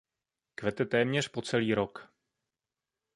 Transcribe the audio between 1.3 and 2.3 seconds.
celý rok.